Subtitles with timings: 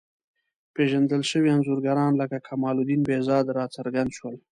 [0.75, 4.35] پېژندل شوي انځورګران لکه کمال الدین بهزاد راڅرګند شول.